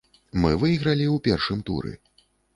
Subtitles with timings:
[0.45, 1.95] Мы выйгралі ў першым туры.